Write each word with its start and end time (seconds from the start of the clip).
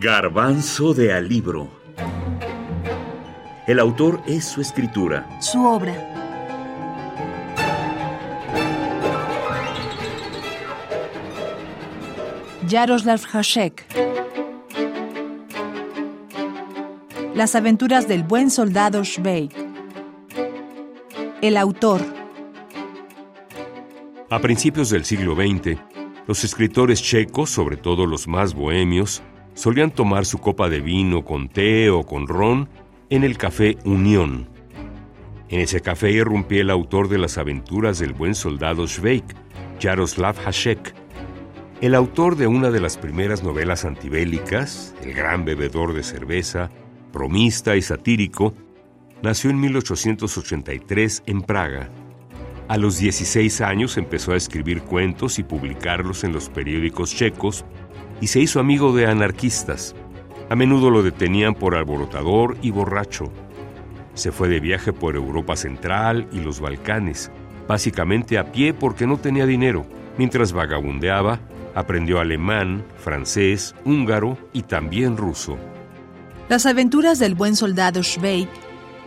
Garbanzo 0.00 0.94
de 0.94 1.12
Alibro. 1.12 1.68
El 3.66 3.80
autor 3.80 4.22
es 4.28 4.44
su 4.44 4.60
escritura. 4.60 5.28
Su 5.40 5.66
obra. 5.66 5.92
Jaroslav 12.68 13.20
Hasek. 13.32 13.84
Las 17.34 17.56
aventuras 17.56 18.06
del 18.06 18.22
buen 18.22 18.52
soldado 18.52 19.04
Schweik. 19.04 19.52
El 21.42 21.56
autor. 21.56 22.02
A 24.30 24.38
principios 24.38 24.90
del 24.90 25.04
siglo 25.04 25.34
XX, 25.34 25.76
los 26.28 26.44
escritores 26.44 27.02
checos, 27.02 27.50
sobre 27.50 27.76
todo 27.76 28.06
los 28.06 28.28
más 28.28 28.54
bohemios, 28.54 29.24
solían 29.58 29.90
tomar 29.90 30.24
su 30.24 30.38
copa 30.38 30.68
de 30.68 30.80
vino 30.80 31.24
con 31.24 31.48
té 31.48 31.90
o 31.90 32.04
con 32.04 32.28
ron 32.28 32.68
en 33.10 33.24
el 33.24 33.36
café 33.36 33.76
Unión. 33.84 34.48
En 35.48 35.58
ese 35.58 35.80
café 35.80 36.12
irrumpía 36.12 36.60
el 36.60 36.70
autor 36.70 37.08
de 37.08 37.18
las 37.18 37.38
aventuras 37.38 37.98
del 37.98 38.12
buen 38.12 38.36
soldado 38.36 38.86
Schweik, 38.86 39.24
Jaroslav 39.80 40.36
Hasek, 40.46 40.94
el 41.80 41.96
autor 41.96 42.36
de 42.36 42.46
una 42.46 42.70
de 42.70 42.78
las 42.78 42.98
primeras 42.98 43.42
novelas 43.42 43.84
antibélicas, 43.84 44.94
el 45.02 45.12
gran 45.12 45.44
bebedor 45.44 45.92
de 45.92 46.04
cerveza, 46.04 46.70
bromista 47.12 47.74
y 47.74 47.82
satírico, 47.82 48.54
nació 49.22 49.50
en 49.50 49.58
1883 49.58 51.24
en 51.26 51.42
Praga. 51.42 51.90
A 52.68 52.76
los 52.76 52.98
16 52.98 53.60
años 53.62 53.96
empezó 53.96 54.32
a 54.32 54.36
escribir 54.36 54.82
cuentos 54.82 55.40
y 55.40 55.42
publicarlos 55.42 56.22
en 56.22 56.32
los 56.32 56.48
periódicos 56.48 57.12
checos 57.12 57.64
y 58.20 58.28
se 58.28 58.40
hizo 58.40 58.60
amigo 58.60 58.94
de 58.94 59.06
anarquistas. 59.06 59.94
A 60.50 60.56
menudo 60.56 60.90
lo 60.90 61.02
detenían 61.02 61.54
por 61.54 61.74
alborotador 61.74 62.56
y 62.62 62.70
borracho. 62.70 63.32
Se 64.14 64.32
fue 64.32 64.48
de 64.48 64.60
viaje 64.60 64.92
por 64.92 65.14
Europa 65.14 65.56
Central 65.56 66.26
y 66.32 66.40
los 66.40 66.60
Balcanes, 66.60 67.30
básicamente 67.68 68.38
a 68.38 68.50
pie 68.50 68.74
porque 68.74 69.06
no 69.06 69.18
tenía 69.18 69.46
dinero. 69.46 69.86
Mientras 70.16 70.52
vagabundeaba, 70.52 71.38
aprendió 71.74 72.18
alemán, 72.18 72.84
francés, 72.96 73.74
húngaro 73.84 74.36
y 74.52 74.62
también 74.62 75.16
ruso. 75.16 75.56
Las 76.48 76.66
aventuras 76.66 77.18
del 77.18 77.34
buen 77.34 77.54
soldado 77.54 78.02
Schweik 78.02 78.48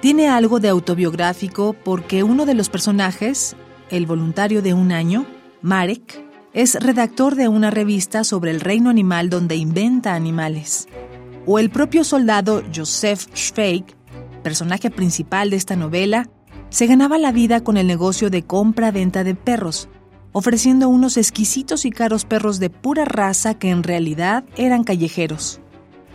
tiene 0.00 0.28
algo 0.28 0.60
de 0.60 0.68
autobiográfico 0.68 1.72
porque 1.72 2.22
uno 2.22 2.46
de 2.46 2.54
los 2.54 2.68
personajes, 2.68 3.56
el 3.90 4.06
voluntario 4.06 4.60
de 4.60 4.74
un 4.74 4.92
año, 4.92 5.24
Marek, 5.62 6.27
es 6.58 6.74
redactor 6.74 7.36
de 7.36 7.46
una 7.46 7.70
revista 7.70 8.24
sobre 8.24 8.50
el 8.50 8.58
reino 8.58 8.90
animal 8.90 9.30
donde 9.30 9.54
inventa 9.54 10.16
animales. 10.16 10.88
O 11.46 11.60
el 11.60 11.70
propio 11.70 12.02
soldado 12.02 12.64
Joseph 12.74 13.26
Schweik, 13.32 13.94
personaje 14.42 14.90
principal 14.90 15.50
de 15.50 15.56
esta 15.56 15.76
novela, 15.76 16.28
se 16.70 16.88
ganaba 16.88 17.16
la 17.16 17.30
vida 17.30 17.62
con 17.62 17.76
el 17.76 17.86
negocio 17.86 18.28
de 18.28 18.42
compra-venta 18.42 19.22
de 19.22 19.36
perros, 19.36 19.88
ofreciendo 20.32 20.88
unos 20.88 21.16
exquisitos 21.16 21.84
y 21.84 21.92
caros 21.92 22.24
perros 22.24 22.58
de 22.58 22.70
pura 22.70 23.04
raza 23.04 23.56
que 23.56 23.70
en 23.70 23.84
realidad 23.84 24.42
eran 24.56 24.82
callejeros. 24.82 25.60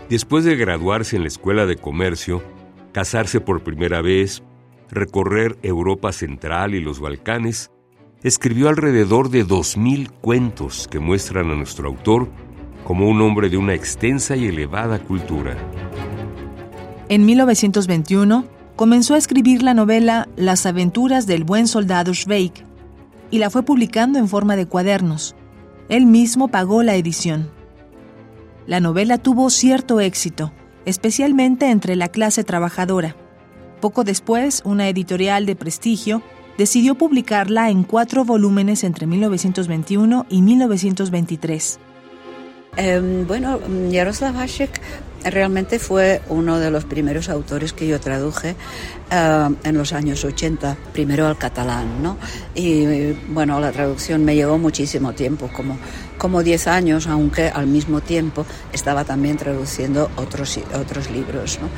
Después 0.09 0.43
de 0.43 0.57
graduarse 0.57 1.15
en 1.15 1.21
la 1.21 1.29
Escuela 1.29 1.65
de 1.65 1.77
Comercio, 1.77 2.43
casarse 2.91 3.39
por 3.39 3.63
primera 3.63 4.01
vez, 4.01 4.43
recorrer 4.91 5.57
Europa 5.63 6.11
Central 6.11 6.75
y 6.75 6.81
los 6.81 6.99
Balcanes, 6.99 7.71
escribió 8.23 8.69
alrededor 8.69 9.29
de 9.29 9.45
2.000 9.45 10.09
cuentos 10.09 10.87
que 10.87 10.99
muestran 10.99 11.51
a 11.51 11.55
nuestro 11.55 11.89
autor 11.89 12.29
como 12.85 13.09
un 13.09 13.21
hombre 13.21 13.49
de 13.49 13.57
una 13.57 13.73
extensa 13.73 14.37
y 14.37 14.45
elevada 14.45 14.99
cultura. 14.99 15.57
En 17.09 17.25
1921 17.25 18.45
comenzó 18.77 19.15
a 19.15 19.17
escribir 19.17 19.61
la 19.61 19.73
novela 19.73 20.29
Las 20.37 20.65
aventuras 20.65 21.27
del 21.27 21.43
buen 21.43 21.67
soldado 21.67 22.13
Schweik 22.13 22.65
y 23.29 23.39
la 23.39 23.49
fue 23.49 23.63
publicando 23.63 24.19
en 24.19 24.29
forma 24.29 24.55
de 24.55 24.67
cuadernos. 24.67 25.35
Él 25.89 26.05
mismo 26.05 26.47
pagó 26.47 26.81
la 26.81 26.95
edición. 26.95 27.49
La 28.67 28.79
novela 28.79 29.17
tuvo 29.17 29.49
cierto 29.49 29.99
éxito, 29.99 30.53
especialmente 30.85 31.69
entre 31.69 31.97
la 31.97 32.07
clase 32.07 32.45
trabajadora. 32.45 33.17
Poco 33.81 34.05
después, 34.05 34.61
una 34.63 34.87
editorial 34.87 35.45
de 35.45 35.57
prestigio 35.57 36.23
decidió 36.57 36.95
publicarla 36.95 37.69
en 37.69 37.83
cuatro 37.83 38.25
volúmenes 38.25 38.83
entre 38.83 39.07
1921 39.07 40.25
y 40.29 40.41
1923. 40.41 41.79
Em, 42.75 43.27
bueno, 43.27 43.59
Jaroslav 43.91 44.37
Hasek 44.37 44.81
realmente 45.23 45.79
fue 45.79 46.21
uno 46.29 46.59
de 46.59 46.71
los 46.71 46.85
primeros 46.85 47.29
autores 47.29 47.71
que 47.71 47.87
yo 47.87 47.99
traduje 47.99 48.55
eh, 49.11 49.49
en 49.63 49.77
los 49.77 49.93
años 49.93 50.23
80, 50.25 50.75
primero 50.91 51.27
al 51.27 51.37
catalán, 51.37 52.01
¿no? 52.01 52.17
Y 52.55 53.13
bueno, 53.29 53.59
la 53.59 53.71
traducción 53.71 54.25
me 54.25 54.35
llevó 54.35 54.57
muchísimo 54.57 55.13
tiempo, 55.13 55.49
como, 55.53 55.77
como 56.17 56.43
10 56.43 56.67
años, 56.67 57.07
aunque 57.07 57.47
al 57.47 57.67
mismo 57.67 58.01
tiempo 58.01 58.45
estaba 58.71 59.05
también 59.05 59.37
traduciendo 59.37 60.09
otros, 60.17 60.59
otros 60.73 61.09
libros, 61.11 61.59
¿no? 61.61 61.69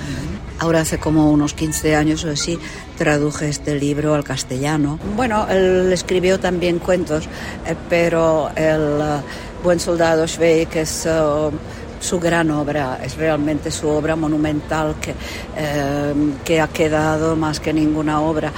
Ahora 0.60 0.82
hace 0.82 0.98
como 0.98 1.30
unos 1.32 1.54
15 1.54 1.96
años 1.96 2.24
o 2.24 2.32
así 2.32 2.58
traduje 2.98 3.50
este 3.50 3.76
libro 3.76 4.16
al 4.16 4.24
castellano. 4.24 4.98
Bueno, 5.16 5.46
él 5.50 5.92
escribió 5.92 6.40
también 6.40 6.80
cuentos, 6.80 7.26
eh, 7.66 7.76
pero 7.90 8.50
el 8.56 9.02
uh, 9.02 9.22
Buen 9.66 9.80
Soldado 9.80 10.28
Schweik 10.28 10.76
es... 10.76 11.08
Uh, 11.08 11.52
su 11.98 12.20
gran 12.20 12.52
obra, 12.52 13.00
es 13.04 13.18
realmente 13.18 13.72
su 13.72 13.88
obra 13.88 14.16
monumental 14.16 14.96
que, 15.02 15.16
eh, 15.58 16.14
que 16.44 16.62
ha 16.62 16.68
quedado 16.68 17.36
más 17.36 17.60
que 17.60 17.74
ninguna 17.74 18.22
obra. 18.22 18.52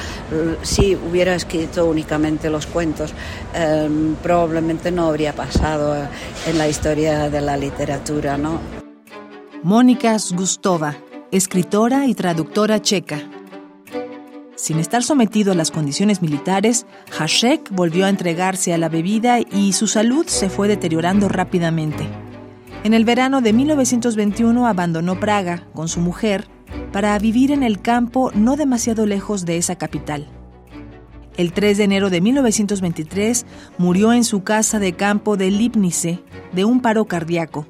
Si 0.63 0.95
hubiera 0.95 1.34
escrito 1.34 1.85
únicamente 1.85 2.50
los 2.50 2.66
cuentos, 2.66 3.13
eh, 3.53 3.90
probablemente 4.22 4.91
no 4.91 5.07
habría 5.07 5.34
pasado 5.34 5.95
en 6.45 6.57
la 6.57 6.68
historia 6.68 7.29
de 7.29 7.39
la 7.39 7.56
literatura, 7.56 8.38
¿no? 8.38 8.59
Mónica 9.63 10.18
Gustova, 10.35 10.97
escritora 11.31 12.06
y 12.06 12.16
traductora 12.16 12.81
checa. 12.81 13.37
Sin 14.57 14.79
estar 14.79 15.03
sometido 15.03 15.51
a 15.51 15.56
las 15.56 15.69
condiciones 15.69 16.23
militares, 16.23 16.88
Hasek 17.18 17.69
volvió 17.69 18.07
a 18.07 18.09
entregarse 18.09 18.73
a 18.73 18.79
la 18.79 18.90
bebida 18.90 19.40
y 19.40 19.73
su 19.73 19.85
salud 19.85 20.25
se 20.25 20.50
fue 20.50 20.68
deteriorando 20.68 21.29
rápidamente. 21.29 22.07
En 22.84 22.95
el 22.95 23.06
verano 23.06 23.41
de 23.41 23.53
1921 23.53 24.66
abandonó 24.66 25.19
Praga 25.19 25.68
con 25.75 25.88
su 25.88 26.00
mujer 26.00 26.47
para 26.91 27.19
vivir 27.19 27.51
en 27.51 27.62
el 27.62 27.84
campo 27.84 28.31
no 28.34 28.56
demasiado 28.56 29.06
lejos 29.06 29.45
de 29.45 29.57
esa 29.57 29.75
capital. 29.75 30.28
El 31.38 31.53
3 31.53 31.78
de 31.78 31.84
enero 31.84 32.09
de 32.09 32.19
1923 32.19 33.45
murió 33.78 34.12
en 34.12 34.24
su 34.24 34.41
casa 34.41 34.79
de 34.79 34.94
campo 34.94 35.38
de 35.38 35.51
Lipnice 35.51 36.24
de 36.51 36.66
un 36.66 36.81
paro 36.81 37.06
cardíaco, 37.06 37.68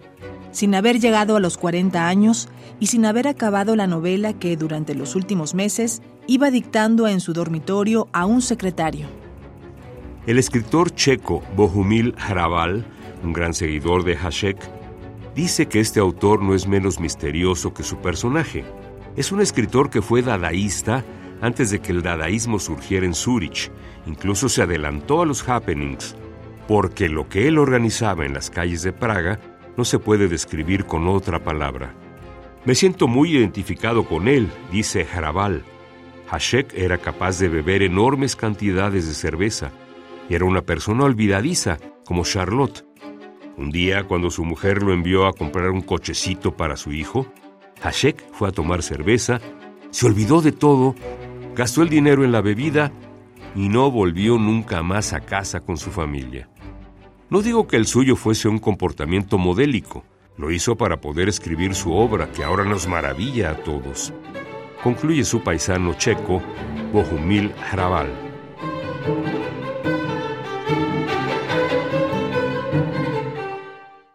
sin 0.52 0.74
haber 0.74 1.02
llegado 1.02 1.36
a 1.36 1.42
los 1.42 1.58
40 1.58 2.08
años 2.08 2.48
y 2.80 2.88
sin 2.88 3.04
haber 3.04 3.28
acabado 3.28 3.76
la 3.76 3.88
novela 3.88 4.32
que 4.32 4.56
durante 4.56 4.96
los 4.96 5.16
últimos 5.16 5.54
meses 5.54 6.02
iba 6.28 6.52
dictando 6.52 7.08
en 7.08 7.22
su 7.22 7.32
dormitorio 7.32 8.10
a 8.12 8.26
un 8.26 8.42
secretario. 8.42 9.08
El 10.26 10.38
escritor 10.38 10.92
checo 10.94 11.42
Bohumil 11.56 12.14
Hrabal, 12.16 12.86
un 13.24 13.32
gran 13.32 13.54
seguidor 13.54 14.04
de 14.04 14.18
Hasek, 14.18 14.58
dice 15.34 15.68
que 15.68 15.80
este 15.80 16.02
autor 16.02 16.44
no 16.44 16.54
es 16.54 16.68
menos 16.68 17.00
misterioso 17.00 17.74
que 17.74 17.84
su 17.84 17.98
personaje. 18.00 18.66
Es 19.16 19.32
un 19.32 19.40
escritor 19.40 19.90
que 19.90 20.02
fue 20.02 20.22
dadaísta 20.22 21.06
antes 21.40 21.72
de 21.72 21.80
que 21.80 21.94
el 21.94 22.02
dadaísmo 22.02 22.60
surgiera 22.60 23.06
en 23.06 23.14
Zurich. 23.14 23.72
Incluso 24.06 24.50
se 24.50 24.62
adelantó 24.62 25.22
a 25.22 25.26
los 25.26 25.48
happenings, 25.48 26.16
porque 26.68 27.08
lo 27.08 27.30
que 27.30 27.48
él 27.48 27.58
organizaba 27.58 28.26
en 28.26 28.34
las 28.34 28.50
calles 28.50 28.84
de 28.84 28.92
Praga 28.92 29.40
no 29.78 29.86
se 29.86 29.98
puede 29.98 30.28
describir 30.28 30.86
con 30.86 31.08
otra 31.08 31.42
palabra. 31.42 31.94
Me 32.66 32.76
siento 32.76 33.08
muy 33.08 33.38
identificado 33.38 34.06
con 34.06 34.28
él, 34.28 34.50
dice 34.74 35.06
Hrabal. 35.06 35.64
Hasek 36.30 36.74
era 36.74 36.98
capaz 36.98 37.40
de 37.40 37.50
beber 37.50 37.82
enormes 37.84 38.36
cantidades 38.36 39.08
de 39.08 39.14
cerveza 39.14 39.72
y 40.30 40.36
era 40.36 40.46
una 40.46 40.62
persona 40.62 41.06
olvidadiza, 41.06 41.78
como 42.06 42.24
Charlotte, 42.24 42.86
un 43.58 43.72
día, 43.72 44.04
cuando 44.04 44.30
su 44.30 44.46
mujer 44.46 44.84
lo 44.84 44.94
envió 44.94 45.26
a 45.26 45.34
comprar 45.34 45.72
un 45.72 45.82
cochecito 45.82 46.56
para 46.56 46.78
su 46.78 46.92
hijo, 46.92 47.26
Hashek 47.82 48.32
fue 48.32 48.50
a 48.50 48.52
tomar 48.52 48.84
cerveza, 48.84 49.42
se 49.90 50.06
olvidó 50.06 50.42
de 50.42 50.52
todo, 50.52 50.94
gastó 51.56 51.82
el 51.82 51.90
dinero 51.90 52.24
en 52.24 52.32
la 52.32 52.42
bebida 52.42 52.92
y 53.56 53.70
no 53.70 53.90
volvió 53.90 54.38
nunca 54.38 54.84
más 54.84 55.14
a 55.14 55.22
casa 55.22 55.62
con 55.62 55.78
su 55.78 55.90
familia. 55.90 56.48
No 57.32 57.42
digo 57.42 57.68
que 57.68 57.78
el 57.78 57.88
suyo 57.88 58.16
fuese 58.16 58.48
un 58.48 58.60
comportamiento 58.60 59.40
modélico, 59.40 60.06
lo 60.38 60.52
hizo 60.52 60.76
para 60.76 61.02
poder 61.02 61.28
escribir 61.28 61.74
su 61.74 61.94
obra 61.94 62.32
que 62.32 62.44
ahora 62.44 62.64
nos 62.64 62.88
maravilla 62.88 63.50
a 63.50 63.56
todos. 63.56 64.14
Concluye 64.88 65.26
su 65.26 65.42
paisano 65.42 65.96
checo, 65.96 66.42
Bohumil 66.94 67.54
Hrabal. 67.74 68.08